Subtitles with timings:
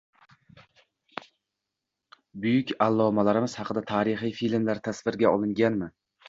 [2.45, 5.93] Buyuk allomalarimiz haqida tarixiy filmlar tasvirga olinganmi?